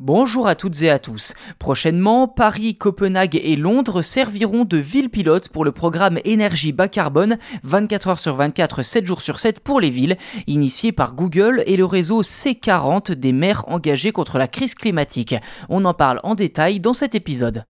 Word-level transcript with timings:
Bonjour 0.00 0.48
à 0.48 0.56
toutes 0.56 0.82
et 0.82 0.90
à 0.90 0.98
tous. 0.98 1.34
Prochainement, 1.60 2.26
Paris, 2.26 2.76
Copenhague 2.76 3.40
et 3.40 3.54
Londres 3.54 4.02
serviront 4.02 4.64
de 4.64 4.76
ville 4.76 5.08
pilote 5.08 5.50
pour 5.50 5.64
le 5.64 5.70
programme 5.70 6.18
énergie 6.24 6.72
bas 6.72 6.88
carbone 6.88 7.38
24 7.62 8.08
heures 8.08 8.18
sur 8.18 8.34
24, 8.34 8.82
7 8.82 9.06
jours 9.06 9.22
sur 9.22 9.38
7 9.38 9.60
pour 9.60 9.80
les 9.80 9.90
villes, 9.90 10.18
initié 10.48 10.90
par 10.90 11.14
Google 11.14 11.62
et 11.66 11.76
le 11.76 11.84
réseau 11.84 12.22
C40 12.22 13.12
des 13.12 13.32
maires 13.32 13.62
engagés 13.68 14.10
contre 14.10 14.36
la 14.36 14.48
crise 14.48 14.74
climatique. 14.74 15.36
On 15.68 15.84
en 15.84 15.94
parle 15.94 16.18
en 16.24 16.34
détail 16.34 16.80
dans 16.80 16.92
cet 16.92 17.14
épisode. 17.14 17.64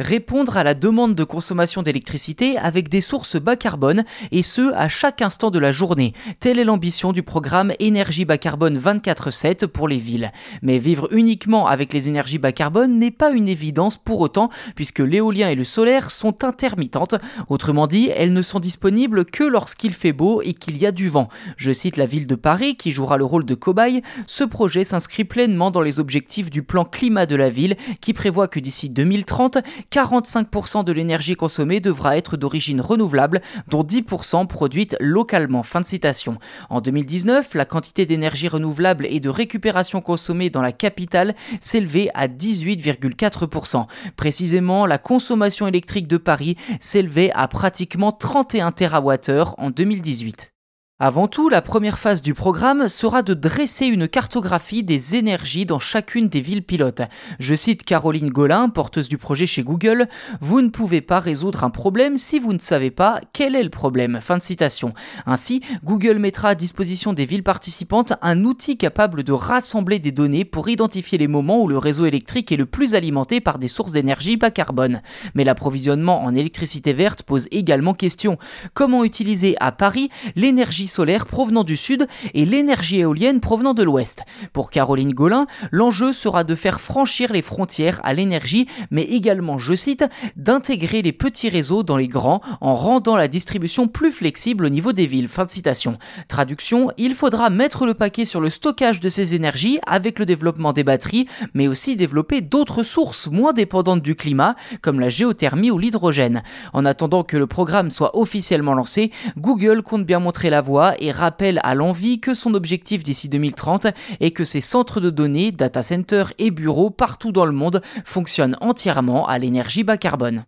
Répondre 0.00 0.56
à 0.56 0.64
la 0.64 0.74
demande 0.74 1.14
de 1.14 1.22
consommation 1.22 1.80
d'électricité 1.80 2.58
avec 2.58 2.88
des 2.88 3.00
sources 3.00 3.40
bas 3.40 3.54
carbone 3.54 4.02
et 4.32 4.42
ce 4.42 4.74
à 4.74 4.88
chaque 4.88 5.22
instant 5.22 5.52
de 5.52 5.60
la 5.60 5.70
journée. 5.70 6.14
Telle 6.40 6.58
est 6.58 6.64
l'ambition 6.64 7.12
du 7.12 7.22
programme 7.22 7.72
Énergie 7.78 8.24
bas 8.24 8.36
carbone 8.36 8.76
24/7 8.76 9.68
pour 9.68 9.86
les 9.86 9.98
villes. 9.98 10.32
Mais 10.62 10.78
vivre 10.78 11.06
uniquement 11.12 11.68
avec 11.68 11.92
les 11.92 12.08
énergies 12.08 12.38
bas 12.38 12.50
carbone 12.50 12.98
n'est 12.98 13.12
pas 13.12 13.30
une 13.30 13.46
évidence 13.46 13.96
pour 13.96 14.18
autant 14.18 14.50
puisque 14.74 14.98
l'éolien 14.98 15.48
et 15.48 15.54
le 15.54 15.62
solaire 15.62 16.10
sont 16.10 16.42
intermittentes. 16.42 17.14
Autrement 17.48 17.86
dit, 17.86 18.10
elles 18.16 18.32
ne 18.32 18.42
sont 18.42 18.58
disponibles 18.58 19.24
que 19.24 19.44
lorsqu'il 19.44 19.92
fait 19.92 20.12
beau 20.12 20.42
et 20.42 20.54
qu'il 20.54 20.76
y 20.76 20.86
a 20.86 20.90
du 20.90 21.08
vent. 21.08 21.28
Je 21.56 21.72
cite 21.72 21.98
la 21.98 22.06
ville 22.06 22.26
de 22.26 22.34
Paris 22.34 22.74
qui 22.74 22.90
jouera 22.90 23.16
le 23.16 23.24
rôle 23.24 23.46
de 23.46 23.54
cobaye. 23.54 24.02
Ce 24.26 24.42
projet 24.42 24.82
s'inscrit 24.82 25.22
pleinement 25.22 25.70
dans 25.70 25.82
les 25.82 26.00
objectifs 26.00 26.50
du 26.50 26.64
plan 26.64 26.84
climat 26.84 27.26
de 27.26 27.36
la 27.36 27.48
ville 27.48 27.76
qui 28.00 28.12
prévoit 28.12 28.48
que 28.48 28.58
d'ici 28.58 28.90
2030 28.90 29.58
45% 29.90 30.84
de 30.84 30.92
l'énergie 30.92 31.36
consommée 31.36 31.80
devra 31.80 32.16
être 32.16 32.36
d'origine 32.36 32.80
renouvelable, 32.80 33.40
dont 33.68 33.82
10% 33.82 34.46
produite 34.46 34.96
localement. 35.00 35.62
Fin 35.62 35.80
de 35.80 35.86
citation. 35.86 36.38
En 36.70 36.80
2019, 36.80 37.54
la 37.54 37.64
quantité 37.64 38.06
d'énergie 38.06 38.48
renouvelable 38.48 39.06
et 39.06 39.20
de 39.20 39.28
récupération 39.28 40.00
consommée 40.00 40.50
dans 40.50 40.62
la 40.62 40.72
capitale 40.72 41.34
s'élevait 41.60 42.10
à 42.14 42.28
18,4%. 42.28 43.86
Précisément, 44.16 44.86
la 44.86 44.98
consommation 44.98 45.66
électrique 45.66 46.08
de 46.08 46.16
Paris 46.16 46.56
s'élevait 46.80 47.30
à 47.34 47.48
pratiquement 47.48 48.12
31 48.12 48.72
TWh 48.72 49.54
en 49.58 49.70
2018. 49.70 50.53
Avant 51.00 51.26
tout, 51.26 51.48
la 51.48 51.60
première 51.60 51.98
phase 51.98 52.22
du 52.22 52.34
programme 52.34 52.86
sera 52.86 53.24
de 53.24 53.34
dresser 53.34 53.86
une 53.86 54.06
cartographie 54.06 54.84
des 54.84 55.16
énergies 55.16 55.66
dans 55.66 55.80
chacune 55.80 56.28
des 56.28 56.40
villes 56.40 56.62
pilotes. 56.62 57.02
Je 57.40 57.56
cite 57.56 57.82
Caroline 57.82 58.30
Golin, 58.30 58.68
porteuse 58.68 59.08
du 59.08 59.18
projet 59.18 59.48
chez 59.48 59.64
Google, 59.64 60.06
Vous 60.40 60.62
ne 60.62 60.68
pouvez 60.68 61.00
pas 61.00 61.18
résoudre 61.18 61.64
un 61.64 61.70
problème 61.70 62.16
si 62.16 62.38
vous 62.38 62.52
ne 62.52 62.60
savez 62.60 62.92
pas 62.92 63.20
quel 63.32 63.56
est 63.56 63.64
le 63.64 63.70
problème. 63.70 64.20
Fin 64.22 64.38
de 64.38 64.42
citation. 64.42 64.94
Ainsi, 65.26 65.62
Google 65.82 66.20
mettra 66.20 66.50
à 66.50 66.54
disposition 66.54 67.12
des 67.12 67.26
villes 67.26 67.42
participantes 67.42 68.12
un 68.22 68.44
outil 68.44 68.76
capable 68.76 69.24
de 69.24 69.32
rassembler 69.32 69.98
des 69.98 70.12
données 70.12 70.44
pour 70.44 70.68
identifier 70.68 71.18
les 71.18 71.26
moments 71.26 71.60
où 71.60 71.66
le 71.66 71.76
réseau 71.76 72.06
électrique 72.06 72.52
est 72.52 72.56
le 72.56 72.66
plus 72.66 72.94
alimenté 72.94 73.40
par 73.40 73.58
des 73.58 73.66
sources 73.66 73.90
d'énergie 73.90 74.36
bas 74.36 74.52
carbone. 74.52 75.02
Mais 75.34 75.42
l'approvisionnement 75.42 76.22
en 76.22 76.36
électricité 76.36 76.92
verte 76.92 77.24
pose 77.24 77.48
également 77.50 77.94
question. 77.94 78.38
Comment 78.74 79.02
utiliser 79.02 79.56
à 79.58 79.72
Paris 79.72 80.08
l'énergie 80.36 80.83
solaire 80.88 81.26
provenant 81.26 81.64
du 81.64 81.76
sud 81.76 82.06
et 82.34 82.44
l'énergie 82.44 83.00
éolienne 83.00 83.40
provenant 83.40 83.74
de 83.74 83.82
l'ouest. 83.82 84.22
Pour 84.52 84.70
Caroline 84.70 85.12
Golin, 85.12 85.46
l'enjeu 85.70 86.12
sera 86.12 86.44
de 86.44 86.54
faire 86.54 86.80
franchir 86.80 87.32
les 87.32 87.42
frontières 87.42 88.00
à 88.04 88.14
l'énergie, 88.14 88.66
mais 88.90 89.02
également, 89.04 89.58
je 89.58 89.74
cite, 89.74 90.04
d'intégrer 90.36 91.02
les 91.02 91.12
petits 91.12 91.48
réseaux 91.48 91.82
dans 91.82 91.96
les 91.96 92.08
grands 92.08 92.40
en 92.60 92.74
rendant 92.74 93.16
la 93.16 93.28
distribution 93.28 93.88
plus 93.88 94.12
flexible 94.12 94.64
au 94.66 94.68
niveau 94.68 94.92
des 94.92 95.06
villes. 95.06 95.28
Fin 95.28 95.44
de 95.44 95.50
citation. 95.50 95.98
Traduction, 96.28 96.90
il 96.98 97.14
faudra 97.14 97.50
mettre 97.50 97.86
le 97.86 97.94
paquet 97.94 98.24
sur 98.24 98.40
le 98.40 98.50
stockage 98.50 99.00
de 99.00 99.08
ces 99.08 99.34
énergies 99.34 99.78
avec 99.86 100.18
le 100.18 100.26
développement 100.26 100.72
des 100.72 100.84
batteries, 100.84 101.26
mais 101.54 101.68
aussi 101.68 101.96
développer 101.96 102.40
d'autres 102.40 102.82
sources 102.82 103.28
moins 103.28 103.52
dépendantes 103.52 104.02
du 104.02 104.14
climat, 104.14 104.56
comme 104.80 105.00
la 105.00 105.08
géothermie 105.08 105.70
ou 105.70 105.78
l'hydrogène. 105.78 106.42
En 106.72 106.84
attendant 106.84 107.24
que 107.24 107.36
le 107.36 107.46
programme 107.46 107.90
soit 107.90 108.16
officiellement 108.18 108.74
lancé, 108.74 109.10
Google 109.38 109.82
compte 109.82 110.04
bien 110.04 110.18
montrer 110.18 110.50
la 110.50 110.60
voie 110.60 110.73
et 110.98 111.12
rappelle 111.12 111.60
à 111.62 111.74
l'envie 111.74 112.20
que 112.20 112.34
son 112.34 112.54
objectif 112.54 113.02
d'ici 113.02 113.28
2030 113.28 113.86
est 114.20 114.30
que 114.32 114.44
ses 114.44 114.60
centres 114.60 115.00
de 115.00 115.10
données, 115.10 115.52
data 115.52 115.82
centers 115.82 116.32
et 116.38 116.50
bureaux 116.50 116.90
partout 116.90 117.32
dans 117.32 117.46
le 117.46 117.52
monde 117.52 117.82
fonctionnent 118.04 118.56
entièrement 118.60 119.26
à 119.26 119.38
l'énergie 119.38 119.84
bas 119.84 119.96
carbone. 119.96 120.44